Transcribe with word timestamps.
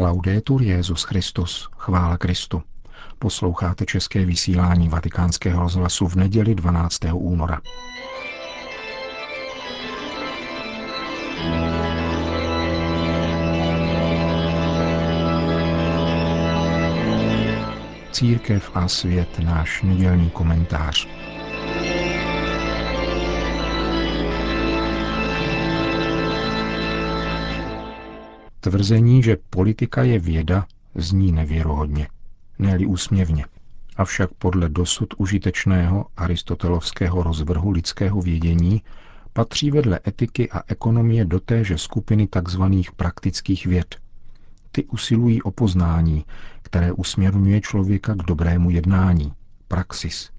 Laudetur 0.00 0.62
Jezus 0.62 1.02
Christus, 1.02 1.68
chvála 1.76 2.18
Kristu. 2.18 2.62
Posloucháte 3.18 3.84
české 3.84 4.24
vysílání 4.24 4.88
Vatikánského 4.88 5.62
rozhlasu 5.62 6.06
v 6.08 6.14
neděli 6.14 6.54
12. 6.54 6.98
února. 7.12 7.60
Církev 18.12 18.70
a 18.74 18.88
svět, 18.88 19.38
náš 19.38 19.82
nedělní 19.82 20.30
komentář. 20.30 21.17
Tvrzení, 28.68 29.22
že 29.22 29.36
politika 29.50 30.02
je 30.02 30.18
věda, 30.18 30.66
zní 30.94 31.32
nevěrohodně, 31.32 32.08
ne 32.58 32.78
úsměvně. 32.86 33.44
Avšak 33.96 34.30
podle 34.38 34.68
dosud 34.68 35.14
užitečného 35.16 36.06
aristotelovského 36.16 37.22
rozvrhu 37.22 37.70
lidského 37.70 38.22
vědění 38.22 38.82
patří 39.32 39.70
vedle 39.70 40.00
etiky 40.06 40.50
a 40.50 40.62
ekonomie 40.66 41.24
do 41.24 41.40
téže 41.40 41.78
skupiny 41.78 42.28
tzv. 42.44 42.62
praktických 42.96 43.66
věd. 43.66 43.96
Ty 44.72 44.84
usilují 44.84 45.42
o 45.42 45.50
poznání, 45.50 46.24
které 46.62 46.92
usměrňuje 46.92 47.60
člověka 47.60 48.14
k 48.14 48.22
dobrému 48.22 48.70
jednání, 48.70 49.32
praxis, 49.68 50.30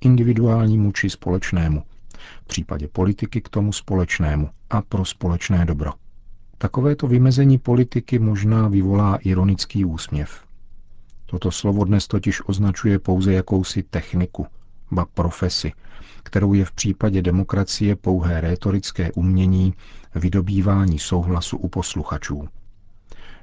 individuálnímu 0.00 0.92
či 0.92 1.10
společnému, 1.10 1.82
v 2.42 2.46
případě 2.46 2.88
politiky 2.88 3.40
k 3.40 3.48
tomu 3.48 3.72
společnému 3.72 4.50
a 4.70 4.82
pro 4.82 5.04
společné 5.04 5.64
dobro. 5.64 5.92
Takovéto 6.60 7.06
vymezení 7.06 7.58
politiky 7.58 8.18
možná 8.18 8.68
vyvolá 8.68 9.16
ironický 9.16 9.84
úsměv. 9.84 10.42
Toto 11.26 11.50
slovo 11.50 11.84
dnes 11.84 12.06
totiž 12.06 12.48
označuje 12.48 12.98
pouze 12.98 13.32
jakousi 13.32 13.82
techniku, 13.82 14.46
ba 14.90 15.04
profesi, 15.14 15.72
kterou 16.22 16.54
je 16.54 16.64
v 16.64 16.72
případě 16.72 17.22
demokracie 17.22 17.96
pouhé 17.96 18.40
rétorické 18.40 19.12
umění 19.12 19.74
vydobývání 20.14 20.98
souhlasu 20.98 21.56
u 21.56 21.68
posluchačů. 21.68 22.48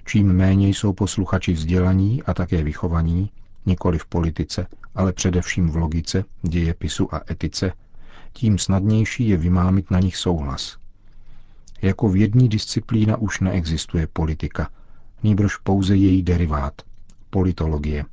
Čím 0.06 0.34
méně 0.34 0.70
jsou 0.70 0.94
posluchači 0.94 1.54
vzdělaní 1.54 2.24
a 2.24 2.34
také 2.34 2.64
vychovaní, 2.64 3.32
nikoli 3.66 4.00
v 4.00 4.06
politice, 4.06 4.68
ale 4.96 5.14
především 5.14 5.70
v 5.70 5.76
logice, 5.76 6.24
dějepisu 6.42 7.16
a 7.16 7.22
etice, 7.32 7.72
tím 8.34 8.58
snadnější 8.58 9.30
je 9.30 9.38
vymámit 9.38 9.92
na 9.92 10.00
nich 10.00 10.18
souhlas. 10.18 10.85
Jako 11.82 12.10
vědní 12.10 12.50
disciplína 12.50 13.18
už 13.18 13.40
neexistuje 13.40 14.08
politika, 14.08 14.70
nýbrž 15.24 15.58
pouze 15.58 15.96
její 15.96 16.24
derivát, 16.24 16.74
politologie. 17.30 18.06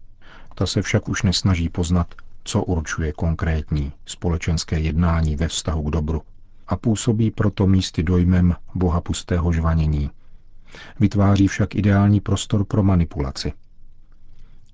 Ta 0.55 0.67
se 0.67 0.83
však 0.83 1.09
už 1.09 1.23
nesnaží 1.23 1.69
poznat, 1.69 2.15
co 2.45 2.63
určuje 2.63 3.13
konkrétní 3.13 3.93
společenské 4.07 4.81
jednání 4.81 5.37
ve 5.37 5.49
vztahu 5.49 5.83
k 5.83 5.91
dobru 5.91 6.23
a 6.69 6.77
působí 6.77 7.31
proto 7.31 7.67
místy 7.67 8.03
dojmem 8.03 8.55
bohapustého 8.75 9.53
žvanění. 9.53 10.11
Vytváří 11.01 11.49
však 11.49 11.75
ideální 11.75 12.21
prostor 12.21 12.65
pro 12.65 12.83
manipulaci. 12.83 13.53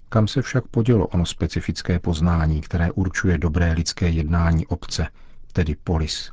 Kam 0.09 0.28
se 0.28 0.42
však 0.42 0.69
podělo 0.69 1.06
ono 1.06 1.27
specifické 1.27 1.98
poznání, 1.98 2.61
které 2.61 2.92
určuje 2.92 3.39
dobré 3.39 3.72
lidské 3.72 4.09
jednání 4.09 4.66
obce, 4.66 5.06
tedy 5.53 5.77
polis? 5.84 6.31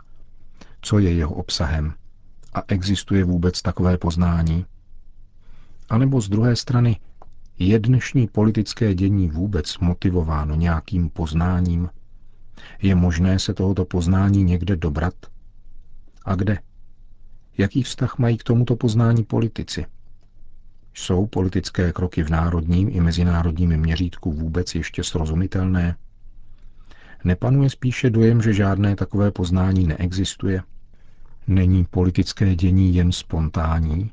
Co 0.82 1.00
je 1.00 1.14
jeho 1.14 1.36
obsahem? 1.36 1.94
A 2.56 2.64
existuje 2.68 3.24
vůbec 3.24 3.62
takové 3.62 3.98
poznání? 3.98 4.66
A 5.90 5.98
nebo 5.98 6.22
z 6.22 6.30
druhé 6.30 6.56
strany, 6.56 7.00
je 7.60 7.80
dnešní 7.80 8.28
politické 8.28 8.94
dění 8.94 9.30
vůbec 9.30 9.78
motivováno 9.78 10.56
nějakým 10.56 11.10
poznáním? 11.10 11.90
Je 12.82 12.96
možné 12.96 13.40
se 13.40 13.54
tohoto 13.54 13.86
poznání 13.86 14.44
někde 14.44 14.76
dobrat? 14.76 15.14
A 16.26 16.36
kde? 16.36 16.60
Jaký 17.58 17.84
vztah 17.84 18.18
mají 18.18 18.38
k 18.38 18.44
tomuto 18.44 18.76
poznání 18.76 19.24
politici? 19.24 19.86
Jsou 20.94 21.28
politické 21.28 21.94
kroky 21.94 22.24
v 22.24 22.30
národním 22.30 22.90
i 22.92 23.00
mezinárodním 23.02 23.78
měřítku 23.78 24.32
vůbec 24.32 24.76
ještě 24.76 25.04
srozumitelné? 25.04 25.96
Nepanuje 27.24 27.70
spíše 27.70 28.10
dojem, 28.10 28.42
že 28.42 28.54
žádné 28.54 28.96
takové 28.96 29.32
poznání 29.32 29.88
neexistuje? 29.88 30.62
Není 31.48 31.86
politické 31.86 32.56
dění 32.56 32.96
jen 32.96 33.12
spontánní, 33.12 34.12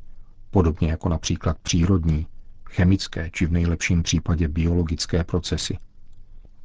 podobně 0.50 0.90
jako 0.90 1.08
například 1.08 1.58
přírodní, 1.58 2.26
chemické 2.70 3.30
či 3.30 3.46
v 3.46 3.52
nejlepším 3.52 4.02
případě 4.02 4.48
biologické 4.48 5.24
procesy? 5.24 5.78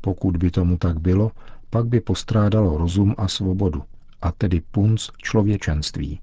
Pokud 0.01 0.38
by 0.38 0.51
tomu 0.51 0.78
tak 0.78 1.00
bylo, 1.00 1.31
pak 1.69 1.85
by 1.85 2.01
postrádalo 2.01 2.78
rozum 2.78 3.16
a 3.17 3.28
svobodu, 3.28 3.83
a 4.22 4.31
tedy 4.31 4.61
punc 4.72 5.09
člověčenství. 5.17 6.19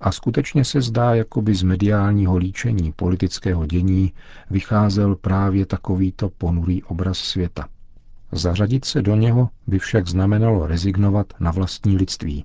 A 0.00 0.12
skutečně 0.12 0.64
se 0.64 0.80
zdá, 0.80 1.14
jako 1.14 1.42
by 1.42 1.54
z 1.54 1.62
mediálního 1.62 2.36
líčení 2.36 2.92
politického 2.92 3.66
dění 3.66 4.12
vycházel 4.50 5.16
právě 5.16 5.66
takovýto 5.66 6.28
ponurý 6.28 6.82
obraz 6.82 7.18
světa. 7.18 7.68
Zařadit 8.32 8.84
se 8.84 9.02
do 9.02 9.16
něho 9.16 9.48
by 9.66 9.78
však 9.78 10.08
znamenalo 10.08 10.66
rezignovat 10.66 11.26
na 11.40 11.50
vlastní 11.50 11.96
lidství. 11.96 12.44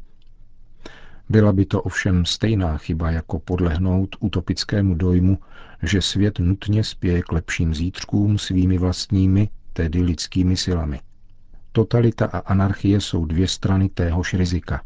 Byla 1.29 1.53
by 1.53 1.65
to 1.65 1.81
ovšem 1.81 2.25
stejná 2.25 2.77
chyba, 2.77 3.11
jako 3.11 3.39
podlehnout 3.39 4.15
utopickému 4.19 4.95
dojmu, 4.95 5.37
že 5.83 6.01
svět 6.01 6.39
nutně 6.39 6.83
spěje 6.83 7.21
k 7.21 7.31
lepším 7.31 7.73
zítřkům 7.73 8.37
svými 8.37 8.77
vlastními, 8.77 9.49
tedy 9.73 10.01
lidskými 10.01 10.57
silami. 10.57 10.99
Totalita 11.71 12.25
a 12.25 12.37
anarchie 12.37 13.01
jsou 13.01 13.25
dvě 13.25 13.47
strany 13.47 13.89
téhož 13.89 14.33
rizika. 14.33 14.81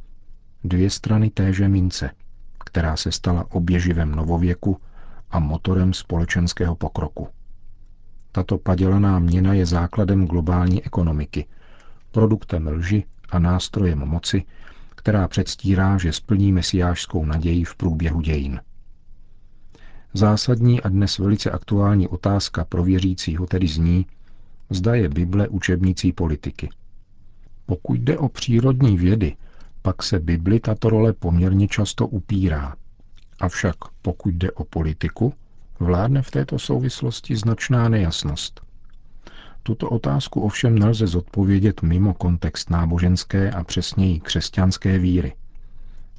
Dvě 0.63 0.89
strany 0.89 1.29
téže 1.29 1.67
mince, 1.67 2.11
která 2.65 2.97
se 2.97 3.11
stala 3.11 3.45
oběživem 3.51 4.11
novověku 4.11 4.77
a 5.31 5.39
motorem 5.39 5.93
společenského 5.93 6.75
pokroku. 6.75 7.27
Tato 8.31 8.57
padělaná 8.57 9.19
měna 9.19 9.53
je 9.53 9.65
základem 9.65 10.25
globální 10.25 10.85
ekonomiky, 10.85 11.45
produktem 12.11 12.67
lži 12.67 13.03
a 13.29 13.39
nástrojem 13.39 13.99
moci, 13.99 14.43
která 15.01 15.27
předstírá, 15.27 15.97
že 15.97 16.13
splní 16.13 16.51
mesiášskou 16.53 17.25
naději 17.25 17.63
v 17.63 17.75
průběhu 17.75 18.21
dějin. 18.21 18.59
Zásadní 20.13 20.81
a 20.81 20.89
dnes 20.89 21.17
velice 21.17 21.51
aktuální 21.51 22.07
otázka 22.07 22.65
pro 22.65 22.83
věřícího 22.83 23.47
tedy 23.47 23.67
zní, 23.67 24.05
zda 24.69 24.95
je 24.95 25.09
Bible 25.09 25.47
učebnicí 25.47 26.11
politiky. 26.11 26.69
Pokud 27.65 27.99
jde 27.99 28.17
o 28.17 28.29
přírodní 28.29 28.97
vědy, 28.97 29.35
pak 29.81 30.03
se 30.03 30.19
Bibli 30.19 30.59
tato 30.59 30.89
role 30.89 31.13
poměrně 31.13 31.67
často 31.67 32.07
upírá. 32.07 32.75
Avšak 33.39 33.75
pokud 34.01 34.33
jde 34.33 34.51
o 34.51 34.63
politiku, 34.63 35.33
vládne 35.79 36.21
v 36.21 36.31
této 36.31 36.59
souvislosti 36.59 37.35
značná 37.35 37.89
nejasnost. 37.89 38.61
Tuto 39.63 39.89
otázku 39.89 40.41
ovšem 40.41 40.79
nelze 40.79 41.07
zodpovědět 41.07 41.81
mimo 41.81 42.13
kontext 42.13 42.69
náboženské 42.69 43.51
a 43.51 43.63
přesněji 43.63 44.19
křesťanské 44.19 44.97
víry. 44.97 45.33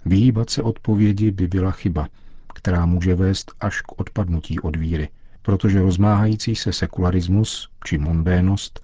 Vyhýbat 0.04 0.50
se 0.50 0.62
odpovědi 0.62 1.30
by 1.30 1.48
byla 1.48 1.70
chyba, 1.70 2.08
která 2.54 2.86
může 2.86 3.14
vést 3.14 3.52
až 3.60 3.80
k 3.80 4.00
odpadnutí 4.00 4.60
od 4.60 4.76
víry, 4.76 5.08
protože 5.42 5.82
rozmáhající 5.82 6.56
se 6.56 6.72
sekularismus 6.72 7.68
či 7.84 7.98
mondénost 7.98 8.80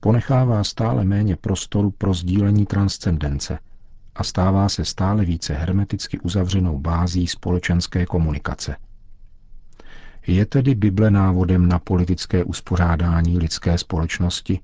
ponechává 0.00 0.64
stále 0.64 1.04
méně 1.04 1.36
prostoru 1.36 1.90
pro 1.90 2.14
sdílení 2.14 2.66
transcendence 2.66 3.58
a 4.14 4.24
stává 4.24 4.68
se 4.68 4.84
stále 4.84 5.24
více 5.24 5.54
hermeticky 5.54 6.20
uzavřenou 6.20 6.78
bází 6.78 7.26
společenské 7.26 8.06
komunikace. 8.06 8.76
Je 10.26 10.46
tedy 10.46 10.74
Bible 10.74 11.10
návodem 11.10 11.68
na 11.68 11.78
politické 11.78 12.44
uspořádání 12.44 13.38
lidské 13.38 13.78
společnosti? 13.78 14.60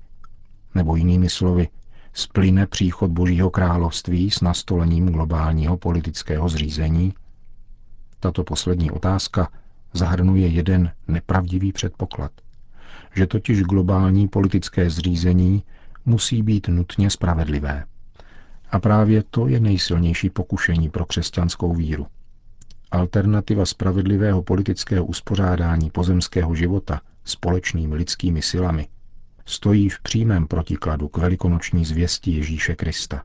Nebo 0.75 0.95
jinými 0.95 1.29
slovy, 1.29 1.67
splyne 2.13 2.67
příchod 2.67 3.11
Božího 3.11 3.49
království 3.49 4.31
s 4.31 4.41
nastolením 4.41 5.09
globálního 5.09 5.77
politického 5.77 6.49
zřízení? 6.49 7.13
Tato 8.19 8.43
poslední 8.43 8.91
otázka 8.91 9.49
zahrnuje 9.93 10.47
jeden 10.47 10.91
nepravdivý 11.07 11.71
předpoklad, 11.71 12.31
že 13.15 13.27
totiž 13.27 13.61
globální 13.61 14.27
politické 14.27 14.89
zřízení 14.89 15.63
musí 16.05 16.43
být 16.43 16.67
nutně 16.67 17.09
spravedlivé. 17.09 17.85
A 18.71 18.79
právě 18.79 19.23
to 19.29 19.47
je 19.47 19.59
nejsilnější 19.59 20.29
pokušení 20.29 20.89
pro 20.89 21.05
křesťanskou 21.05 21.73
víru– 21.73 22.07
Alternativa 22.91 23.65
spravedlivého 23.65 24.43
politického 24.43 25.05
uspořádání 25.05 25.89
pozemského 25.89 26.55
života 26.55 27.01
společnými 27.23 27.95
lidskými 27.95 28.41
silami 28.41 28.87
stojí 29.45 29.89
v 29.89 30.01
přímém 30.01 30.47
protikladu 30.47 31.07
k 31.07 31.17
velikonoční 31.17 31.85
zvěsti 31.85 32.31
Ježíše 32.31 32.75
Krista. 32.75 33.23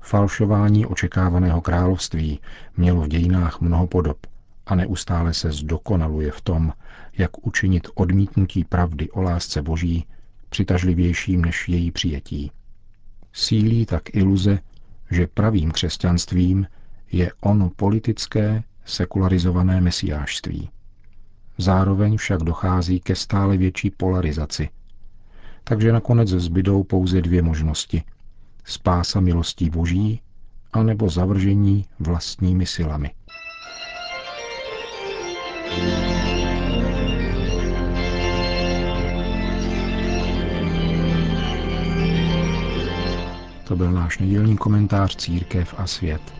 Falšování 0.00 0.86
očekávaného 0.86 1.60
království 1.60 2.40
mělo 2.76 3.00
v 3.02 3.08
dějinách 3.08 3.60
mnoho 3.60 3.86
podob 3.86 4.26
a 4.66 4.74
neustále 4.74 5.34
se 5.34 5.52
zdokonaluje 5.52 6.32
v 6.32 6.40
tom, 6.40 6.72
jak 7.18 7.46
učinit 7.46 7.88
odmítnutí 7.94 8.64
pravdy 8.64 9.10
o 9.10 9.22
lásce 9.22 9.62
Boží 9.62 10.06
přitažlivějším 10.48 11.44
než 11.44 11.68
její 11.68 11.90
přijetí. 11.90 12.50
Sílí 13.32 13.86
tak 13.86 14.14
iluze, 14.14 14.58
že 15.10 15.26
pravým 15.26 15.70
křesťanstvím 15.70 16.66
je 17.12 17.32
ono 17.40 17.70
politické, 17.70 18.62
sekularizované 18.84 19.80
mesiářství. 19.80 20.70
Zároveň 21.58 22.16
však 22.16 22.42
dochází 22.42 23.00
ke 23.00 23.14
stále 23.14 23.56
větší 23.56 23.90
polarizaci. 23.90 24.68
Takže 25.64 25.92
nakonec 25.92 26.28
zbydou 26.28 26.82
pouze 26.84 27.22
dvě 27.22 27.42
možnosti. 27.42 28.02
Spása 28.64 29.20
milostí 29.20 29.70
boží, 29.70 30.20
anebo 30.72 31.08
zavržení 31.08 31.84
vlastními 31.98 32.66
silami. 32.66 33.10
To 43.64 43.76
byl 43.76 43.92
náš 43.92 44.18
nedělní 44.18 44.56
komentář 44.56 45.16
Církev 45.16 45.74
a 45.78 45.86
svět. 45.86 46.39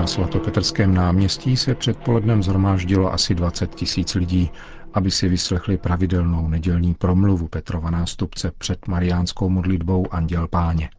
Na 0.00 0.06
svatopetrském 0.06 0.94
náměstí 0.94 1.56
se 1.56 1.74
předpolednem 1.74 2.42
zhromáždilo 2.42 3.12
asi 3.12 3.34
20 3.34 3.74
tisíc 3.74 4.14
lidí, 4.14 4.50
aby 4.94 5.10
si 5.10 5.28
vyslechli 5.28 5.76
pravidelnou 5.78 6.48
nedělní 6.48 6.94
promluvu 6.94 7.48
Petrova 7.48 7.90
nástupce 7.90 8.52
před 8.58 8.88
mariánskou 8.88 9.48
modlitbou 9.48 10.06
Anděl 10.10 10.48
Páně. 10.48 10.90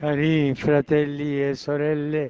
Cari 0.00 0.54
fratelli 0.54 1.44
e 1.44 1.56
sorelle, 1.56 2.28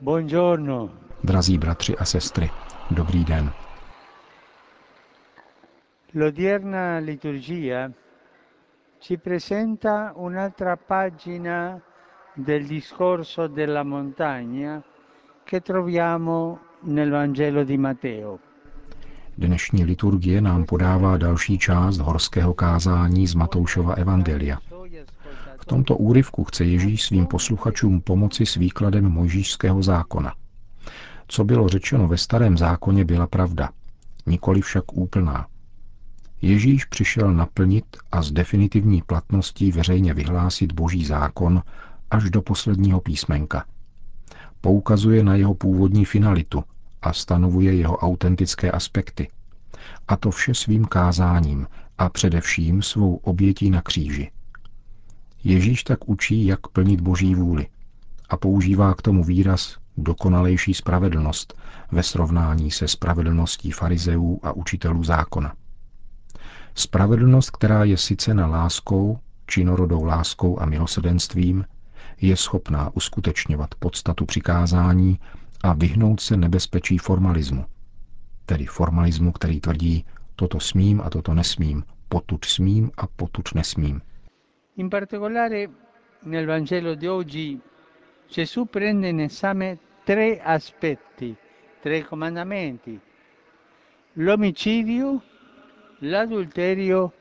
buongiorno. 0.00 0.90
Drazí 1.24 1.58
bratři 1.58 1.96
a 1.96 2.04
sestry, 2.04 2.50
dobrý 2.90 3.24
den. 3.24 3.52
L'odierna 6.14 6.98
liturgia 6.98 7.92
ci 9.00 9.16
presenta 9.16 10.12
un'altra 10.16 10.76
pagina 10.76 11.80
del 12.36 12.66
discorso 12.66 13.46
della 13.48 13.82
montagna 13.82 14.82
che 15.46 15.60
troviamo 15.60 16.58
nel 16.80 17.10
Vangelo 17.10 17.64
di 17.64 17.78
Matteo. 17.78 18.38
Dnešní 19.38 19.84
liturgie 19.84 20.40
nám 20.40 20.64
podává 20.64 21.16
další 21.16 21.58
část 21.58 21.98
horského 21.98 22.54
kázání 22.54 23.26
z 23.26 23.34
Matoušova 23.34 23.94
Evangelia. 23.94 24.58
V 25.60 25.64
tomto 25.66 25.96
úryvku 25.96 26.44
chce 26.44 26.64
Ježíš 26.64 27.02
svým 27.02 27.26
posluchačům 27.26 28.00
pomoci 28.00 28.46
s 28.46 28.54
výkladem 28.54 29.08
mojžíšského 29.08 29.82
zákona. 29.82 30.32
Co 31.28 31.44
bylo 31.44 31.68
řečeno 31.68 32.08
ve 32.08 32.16
starém 32.16 32.58
zákoně, 32.58 33.04
byla 33.04 33.26
pravda, 33.26 33.70
nikoli 34.26 34.60
však 34.60 34.92
úplná. 34.92 35.46
Ježíš 36.42 36.84
přišel 36.84 37.34
naplnit 37.34 37.84
a 38.12 38.22
s 38.22 38.32
definitivní 38.32 39.02
platností 39.02 39.72
veřejně 39.72 40.14
vyhlásit 40.14 40.72
boží 40.72 41.04
zákon 41.04 41.62
až 42.10 42.30
do 42.30 42.42
posledního 42.42 43.00
písmenka– 43.00 43.64
poukazuje 44.60 45.24
na 45.24 45.34
jeho 45.34 45.54
původní 45.54 46.04
finalitu 46.04 46.64
a 47.02 47.12
stanovuje 47.12 47.74
jeho 47.74 47.96
autentické 47.96 48.70
aspekty. 48.70 49.28
A 50.08 50.16
to 50.16 50.30
vše 50.30 50.54
svým 50.54 50.84
kázáním 50.84 51.66
a 51.98 52.08
především 52.08 52.82
svou 52.82 53.16
obětí 53.16 53.70
na 53.70 53.82
kříži. 53.82 54.30
Ježíš 55.44 55.84
tak 55.84 56.08
učí, 56.08 56.46
jak 56.46 56.66
plnit 56.68 57.00
boží 57.00 57.34
vůli 57.34 57.66
a 58.28 58.36
používá 58.36 58.94
k 58.94 59.02
tomu 59.02 59.24
výraz 59.24 59.76
dokonalejší 59.96 60.74
spravedlnost 60.74 61.54
ve 61.92 62.02
srovnání 62.02 62.70
se 62.70 62.88
spravedlností 62.88 63.70
farizeů 63.70 64.40
a 64.42 64.52
učitelů 64.52 65.04
zákona. 65.04 65.54
Spravedlnost, 66.74 67.50
která 67.50 67.84
je 67.84 67.96
sice 67.96 68.34
na 68.34 68.46
láskou, 68.46 69.18
činorodou 69.46 70.04
láskou 70.04 70.60
a 70.60 70.66
milosedenstvím, 70.66 71.64
je 72.20 72.36
schopná 72.36 72.90
uskutečňovat 72.94 73.74
podstatu 73.74 74.26
přikázání 74.26 75.18
a 75.62 75.72
vyhnout 75.72 76.20
se 76.20 76.36
nebezpečí 76.36 76.98
formalismu. 76.98 77.64
Tedy 78.46 78.64
formalismu, 78.66 79.32
který 79.32 79.60
tvrdí, 79.60 80.04
toto 80.36 80.60
smím 80.60 81.00
a 81.00 81.10
toto 81.10 81.34
nesmím, 81.34 81.84
potud 82.08 82.44
smím 82.44 82.90
a 82.96 83.06
potud 83.06 83.54
nesmím. 83.54 84.00
In 84.76 84.90
particolare 84.90 85.66
nel 86.24 86.46
Vangelo 86.46 86.94
di 86.94 87.08
oggi 87.08 87.60
Gesù 88.34 88.64
prende 88.66 89.08
in 89.08 89.20
esame 89.20 89.78
tre 90.04 90.40
aspetti, 90.40 91.34
tre 91.80 92.02
comandamenti. 92.04 93.00
L'omicidio, 94.14 95.22
l'adulterio 96.00 97.12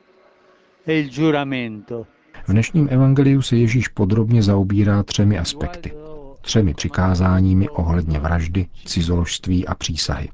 e 0.83 0.99
il 0.99 1.09
giuramento. 1.09 2.07
V 2.47 2.51
dnešním 2.51 2.87
evangeliu 2.91 3.41
se 3.41 3.57
Ježíš 3.57 3.87
podrobně 3.87 4.43
zaobírá 4.43 5.03
třemi 5.03 5.39
aspekty. 5.39 5.93
Třemi 6.41 6.73
přikázáními 6.73 7.69
ohledně 7.69 8.19
vraždy, 8.19 8.67
cizoložství 8.85 9.67
a 9.67 9.75
přísahy. 9.75 10.29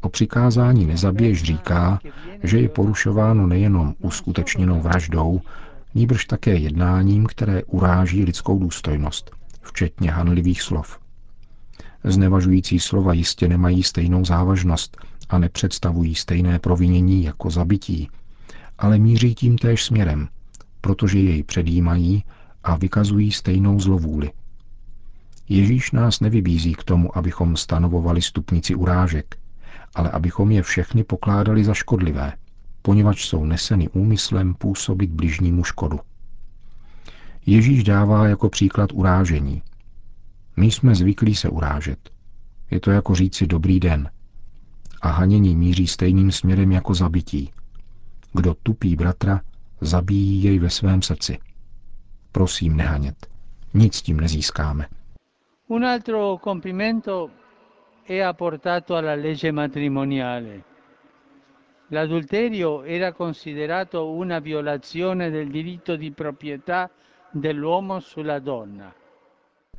O 0.00 0.08
přikázání 0.08 0.86
nezabiješ 0.86 1.42
říká, 1.42 2.00
že 2.42 2.58
je 2.60 2.68
porušováno 2.68 3.46
nejenom 3.46 3.94
uskutečněnou 3.98 4.80
vraždou, 4.80 5.40
níbrž 5.94 6.24
také 6.24 6.54
jednáním, 6.54 7.26
které 7.26 7.62
uráží 7.64 8.24
lidskou 8.24 8.58
důstojnost, 8.58 9.30
včetně 9.62 10.10
hanlivých 10.10 10.62
slov. 10.62 10.98
Znevažující 12.04 12.80
slova 12.80 13.12
jistě 13.12 13.48
nemají 13.48 13.82
stejnou 13.82 14.24
závažnost 14.24 14.96
a 15.28 15.38
nepředstavují 15.38 16.14
stejné 16.14 16.58
provinění 16.58 17.24
jako 17.24 17.50
zabití, 17.50 18.08
ale 18.78 18.98
míří 18.98 19.34
tím 19.34 19.58
též 19.58 19.84
směrem, 19.84 20.28
protože 20.80 21.18
jej 21.18 21.42
předjímají 21.42 22.24
a 22.64 22.76
vykazují 22.76 23.32
stejnou 23.32 23.80
zlovůli. 23.80 24.32
Ježíš 25.48 25.92
nás 25.92 26.20
nevybízí 26.20 26.74
k 26.74 26.84
tomu, 26.84 27.18
abychom 27.18 27.56
stanovovali 27.56 28.22
stupnici 28.22 28.74
urážek, 28.74 29.38
ale 29.94 30.10
abychom 30.10 30.50
je 30.50 30.62
všechny 30.62 31.04
pokládali 31.04 31.64
za 31.64 31.74
škodlivé, 31.74 32.32
poněvadž 32.82 33.26
jsou 33.26 33.44
neseny 33.44 33.88
úmyslem 33.88 34.54
působit 34.54 35.10
bližnímu 35.10 35.64
škodu. 35.64 36.00
Ježíš 37.46 37.84
dává 37.84 38.28
jako 38.28 38.48
příklad 38.48 38.92
urážení. 38.92 39.62
My 40.56 40.66
jsme 40.66 40.94
zvyklí 40.94 41.34
se 41.34 41.48
urážet. 41.48 42.10
Je 42.70 42.80
to 42.80 42.90
jako 42.90 43.14
říci 43.14 43.46
dobrý 43.46 43.80
den. 43.80 44.10
A 45.02 45.10
hanění 45.10 45.56
míří 45.56 45.86
stejným 45.86 46.32
směrem 46.32 46.72
jako 46.72 46.94
zabití. 46.94 47.50
Kdo 48.32 48.54
tupí 48.62 48.96
bratra, 48.96 49.40
zabíjí 49.80 50.42
jej 50.42 50.58
ve 50.58 50.70
svém 50.70 51.02
srdci. 51.02 51.38
Prosím, 52.32 52.76
nehanět. 52.76 53.26
Nic 53.74 54.02
tím 54.02 54.20
nezískáme. 54.20 54.86
Un 55.68 55.84
altro 55.84 56.38
compimento 56.44 57.30
è 58.06 58.22
apportato 58.22 58.96
alla 58.96 59.14
legge 59.14 59.52
matrimoniale. 59.52 60.62
L'adulterio 61.90 62.84
era 62.84 63.12
considerato 63.12 64.10
una 64.10 64.40
violazione 64.40 65.30
del 65.30 65.50
diritto 65.50 65.96
di 65.96 66.10
proprietà 66.10 66.90
dell'uomo 67.32 68.00
sulla 68.00 68.38
donna. 68.38 68.94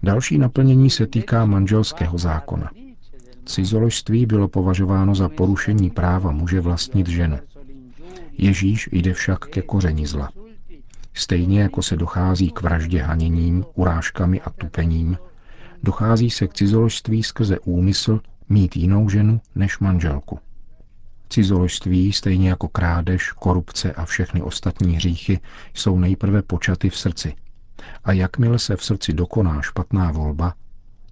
Další 0.04 0.38
naplnění 0.38 0.90
se 0.90 1.08
týká 1.08 1.46
manželského 1.46 2.18
zákona. 2.18 2.72
Cizoložství 3.46 4.26
bylo 4.26 4.48
považováno 4.48 5.16
za 5.16 5.30
porušení 5.30 5.90
práva 5.90 6.32
muže 6.32 6.62
vlastnit 6.62 7.08
ženu. 7.08 7.38
Ježíš 8.42 8.90
jde 8.92 9.14
však 9.14 9.40
ke 9.40 9.62
koření 9.62 10.06
zla. 10.06 10.30
Stejně 11.14 11.62
jako 11.62 11.82
se 11.82 11.96
dochází 11.96 12.52
k 12.52 12.62
vraždě 12.62 13.02
haněním, 13.02 13.66
urážkami 13.76 14.42
a 14.42 14.50
tupením, 14.50 15.18
dochází 15.84 16.30
se 16.30 16.48
k 16.48 16.54
cizoložství 16.54 17.24
skrze 17.24 17.60
úmysl 17.60 18.20
mít 18.50 18.76
jinou 18.76 19.10
ženu 19.10 19.42
než 19.56 19.80
manželku. 19.80 20.40
Cizoložství, 21.30 22.14
stejně 22.14 22.50
jako 22.50 22.68
krádež, 22.68 23.32
korupce 23.32 23.94
a 23.94 24.06
všechny 24.06 24.42
ostatní 24.42 24.96
hříchy, 24.96 25.40
jsou 25.74 26.00
nejprve 26.00 26.42
počaty 26.42 26.90
v 26.90 26.98
srdci. 26.98 27.34
A 28.04 28.12
jakmile 28.12 28.60
se 28.60 28.76
v 28.76 28.84
srdci 28.84 29.14
dokoná 29.14 29.62
špatná 29.62 30.12
volba, 30.12 30.54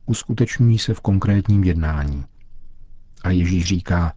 uskutečňují 0.06 0.80
se 0.80 0.94
v 0.94 1.02
konkrétním 1.02 1.64
jednání. 1.64 2.26
A 3.24 3.30
Ježíš 3.32 3.66
říká, 3.66 4.14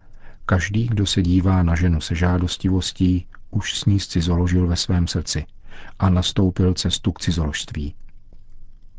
Každý, 0.51 0.87
kdo 0.87 1.05
se 1.05 1.21
dívá 1.21 1.63
na 1.63 1.75
ženu 1.75 2.01
se 2.01 2.15
žádostivostí, 2.15 3.27
už 3.51 3.79
s 3.79 3.85
ní 3.85 3.99
cizoložil 3.99 4.67
ve 4.67 4.75
svém 4.75 5.07
srdci 5.07 5.45
a 5.99 6.09
nastoupil 6.09 6.73
cestu 6.73 7.11
k 7.11 7.19
cizoložství. 7.19 7.95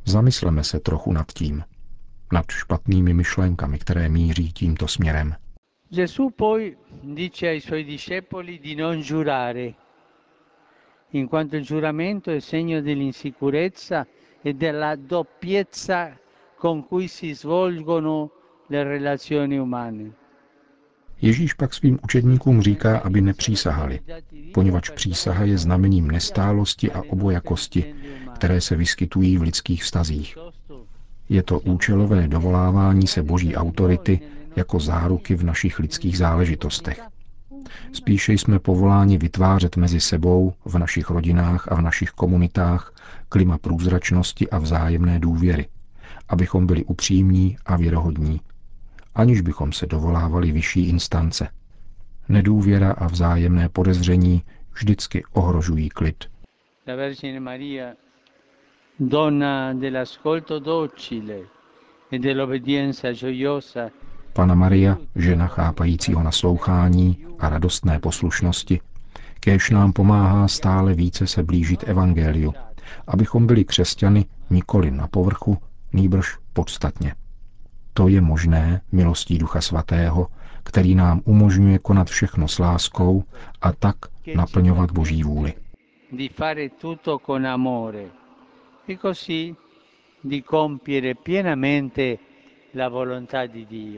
Zamysleme 0.04 0.64
se 0.64 0.80
trochu 0.80 1.12
nad 1.12 1.32
tím, 1.32 1.64
nad 2.32 2.50
špatnými 2.50 3.14
myšlenkami, 3.14 3.78
které 3.78 4.08
míří 4.08 4.52
tímto 4.52 4.88
směrem. 4.88 5.34
Gesù 5.90 6.30
poi 6.30 6.76
dice 7.02 7.48
ai 7.48 7.60
suoi 7.60 7.84
discepoli 7.84 8.58
di 8.58 8.76
non 8.76 9.02
giurare, 9.02 9.74
in 11.12 11.28
quanto 11.28 11.56
il 11.56 11.64
giuramento 11.64 12.30
è 12.30 12.40
segno 12.40 12.80
dell'insicurezza 12.80 14.06
e 14.44 14.54
della 14.54 14.96
doppiezza 14.96 16.18
con 16.56 16.86
cui 16.86 17.08
si 17.08 17.34
svolgono 17.34 18.30
le 18.68 18.84
relazioni 18.84 19.58
umane. 19.58 20.21
Ježíš 21.22 21.52
pak 21.52 21.74
svým 21.74 21.98
učedníkům 22.04 22.62
říká, 22.62 22.98
aby 22.98 23.20
nepřísahali, 23.20 24.00
poněvadž 24.54 24.90
přísaha 24.90 25.44
je 25.44 25.58
znamením 25.58 26.10
nestálosti 26.10 26.92
a 26.92 27.02
obojakosti, 27.08 27.94
které 28.34 28.60
se 28.60 28.76
vyskytují 28.76 29.38
v 29.38 29.42
lidských 29.42 29.84
vztazích. 29.84 30.38
Je 31.28 31.42
to 31.42 31.60
účelové 31.60 32.28
dovolávání 32.28 33.06
se 33.06 33.22
boží 33.22 33.56
autority 33.56 34.20
jako 34.56 34.80
záruky 34.80 35.34
v 35.34 35.44
našich 35.44 35.78
lidských 35.78 36.18
záležitostech. 36.18 37.00
Spíše 37.92 38.32
jsme 38.32 38.58
povoláni 38.58 39.18
vytvářet 39.18 39.76
mezi 39.76 40.00
sebou, 40.00 40.52
v 40.64 40.78
našich 40.78 41.10
rodinách 41.10 41.68
a 41.72 41.74
v 41.74 41.80
našich 41.80 42.10
komunitách 42.10 42.94
klima 43.28 43.58
průzračnosti 43.58 44.50
a 44.50 44.58
vzájemné 44.58 45.18
důvěry, 45.18 45.68
abychom 46.28 46.66
byli 46.66 46.84
upřímní 46.84 47.56
a 47.66 47.76
věrohodní, 47.76 48.40
aniž 49.14 49.40
bychom 49.40 49.72
se 49.72 49.86
dovolávali 49.86 50.52
vyšší 50.52 50.88
instance. 50.88 51.48
Nedůvěra 52.28 52.92
a 52.92 53.06
vzájemné 53.06 53.68
podezření 53.68 54.42
vždycky 54.74 55.24
ohrožují 55.32 55.88
klid. 55.88 56.24
La 56.88 56.96
Vergine 56.96 57.40
Maria, 57.40 57.92
donna 59.00 59.72
dell'ascolto 59.72 60.58
docile 60.58 61.38
e 62.12 62.18
dell'obbedienza 62.18 63.12
gioiosa, 63.12 63.90
Pana 64.32 64.54
Maria, 64.54 64.96
žena 65.16 65.46
chápajícího 65.46 66.22
naslouchání 66.22 67.26
a 67.38 67.48
radostné 67.48 67.98
poslušnosti, 67.98 68.80
kéž 69.40 69.70
nám 69.70 69.92
pomáhá 69.92 70.48
stále 70.48 70.94
více 70.94 71.26
se 71.26 71.42
blížit 71.42 71.84
Evangeliu, 71.88 72.54
abychom 73.06 73.46
byli 73.46 73.64
křesťany 73.64 74.24
nikoli 74.50 74.90
na 74.90 75.06
povrchu, 75.06 75.58
nýbrž 75.92 76.38
podstatně. 76.52 77.14
To 77.94 78.08
je 78.08 78.20
možné 78.20 78.80
milostí 78.92 79.38
Ducha 79.38 79.60
Svatého, 79.60 80.26
který 80.62 80.94
nám 80.94 81.20
umožňuje 81.24 81.78
konat 81.78 82.08
všechno 82.08 82.48
s 82.48 82.58
láskou 82.58 83.24
a 83.62 83.72
tak 83.72 83.96
naplňovat 84.34 84.90
Boží 84.90 85.22
vůli. 85.22 85.54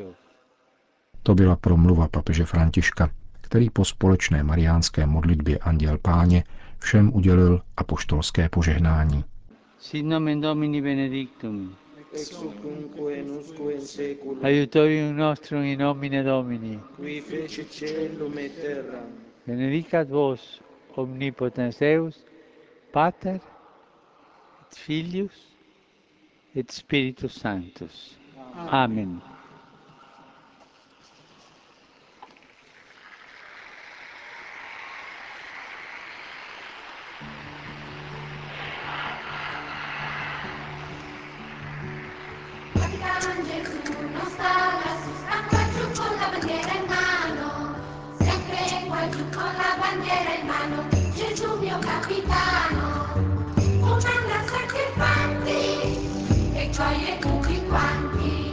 e. 0.00 0.14
To 1.22 1.34
byla 1.34 1.56
promluva 1.56 2.08
papeže 2.08 2.44
Františka, 2.44 3.10
který 3.40 3.70
po 3.70 3.84
společné 3.84 4.42
mariánské 4.42 5.06
modlitbě 5.06 5.58
Anděl 5.58 5.98
Páně 5.98 6.44
všem 6.78 7.14
udělil 7.14 7.60
apoštolské 7.76 8.48
požehnání. 8.48 9.24
Sit 9.78 10.06
nomen 10.06 10.40
Domini 10.40 10.82
benedictum, 10.82 11.76
ex 12.14 12.30
hoc 12.38 12.56
nunc 12.64 12.97
et 13.11 13.30
usque 13.38 13.71
in 13.75 13.80
saeculum, 13.80 14.44
aiutorium 14.44 15.16
nostrum 15.16 15.64
in 15.64 15.78
nomine 15.78 16.23
Domini, 16.25 16.78
qui 16.97 17.21
fecit 17.21 17.68
caelum 17.80 18.38
et 18.38 18.54
terram, 18.61 19.11
benedicat 19.47 20.09
vos 20.09 20.61
omnipotens 20.97 21.78
Deus, 21.78 22.25
Pater, 22.92 23.40
et 24.62 24.78
Filius, 24.78 25.56
et 26.54 26.71
Spiritus 26.71 27.33
Sanctus. 27.33 28.16
Amen. 28.56 29.18
Capitano 29.18 29.33
bandiera 50.04 50.34
in 50.34 50.46
mano, 50.46 50.88
Gesù 51.14 51.58
mio 51.58 51.78
capitano, 51.78 53.06
comanda 53.80 54.44
sette 54.46 54.82
infanti 54.88 55.56
e 56.52 56.70
gioie 56.70 57.18
tutti 57.18 57.64
quanti, 57.66 58.52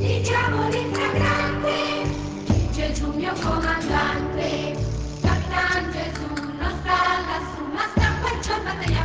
i 0.00 0.20
diavoli 0.22 0.88
fragranti, 0.92 2.70
Gesù 2.72 3.12
mio 3.12 3.32
comandante, 3.34 4.76
Capitan 5.20 5.90
Gesù 5.92 6.28
non 6.58 6.72
sta 6.80 6.98
lassù, 7.28 7.62
ma 7.72 7.84
sta 7.94 8.12
qua 8.20 8.38
giù 8.40 8.52
a 8.52 8.60
battaglia 8.60 9.04